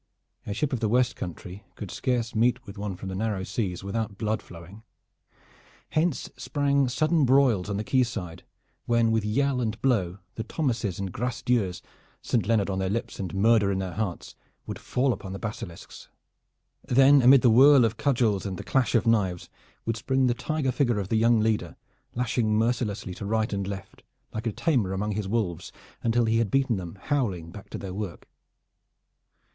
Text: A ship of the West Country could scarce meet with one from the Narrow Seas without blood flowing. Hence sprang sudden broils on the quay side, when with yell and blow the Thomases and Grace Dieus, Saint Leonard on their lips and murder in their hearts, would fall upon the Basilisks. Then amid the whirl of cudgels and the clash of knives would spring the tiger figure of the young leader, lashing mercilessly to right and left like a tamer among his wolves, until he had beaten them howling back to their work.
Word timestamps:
A 0.47 0.53
ship 0.55 0.73
of 0.73 0.79
the 0.79 0.89
West 0.89 1.15
Country 1.15 1.63
could 1.75 1.91
scarce 1.91 2.33
meet 2.33 2.65
with 2.65 2.75
one 2.75 2.95
from 2.95 3.07
the 3.09 3.13
Narrow 3.15 3.43
Seas 3.43 3.83
without 3.83 4.17
blood 4.17 4.41
flowing. 4.41 4.81
Hence 5.89 6.27
sprang 6.37 6.87
sudden 6.89 7.23
broils 7.23 7.69
on 7.69 7.77
the 7.77 7.83
quay 7.83 8.01
side, 8.01 8.41
when 8.87 9.11
with 9.11 9.23
yell 9.23 9.61
and 9.61 9.79
blow 9.79 10.17
the 10.33 10.43
Thomases 10.43 10.97
and 10.99 11.11
Grace 11.11 11.43
Dieus, 11.43 11.83
Saint 12.23 12.47
Leonard 12.47 12.67
on 12.67 12.79
their 12.79 12.89
lips 12.89 13.19
and 13.19 13.35
murder 13.35 13.71
in 13.71 13.77
their 13.77 13.91
hearts, 13.93 14.35
would 14.65 14.79
fall 14.79 15.13
upon 15.13 15.33
the 15.33 15.39
Basilisks. 15.39 16.09
Then 16.83 17.21
amid 17.21 17.43
the 17.43 17.51
whirl 17.51 17.85
of 17.85 17.97
cudgels 17.97 18.43
and 18.43 18.57
the 18.57 18.63
clash 18.63 18.95
of 18.95 19.05
knives 19.05 19.51
would 19.85 19.97
spring 19.97 20.25
the 20.25 20.33
tiger 20.33 20.71
figure 20.71 20.97
of 20.99 21.09
the 21.09 21.15
young 21.17 21.41
leader, 21.41 21.75
lashing 22.15 22.57
mercilessly 22.57 23.13
to 23.13 23.25
right 23.27 23.53
and 23.53 23.67
left 23.67 24.01
like 24.33 24.47
a 24.47 24.51
tamer 24.51 24.93
among 24.93 25.11
his 25.11 25.27
wolves, 25.27 25.71
until 26.01 26.25
he 26.25 26.39
had 26.39 26.49
beaten 26.49 26.77
them 26.77 26.95
howling 27.03 27.51
back 27.51 27.69
to 27.69 27.77
their 27.77 27.93
work. 27.93 28.27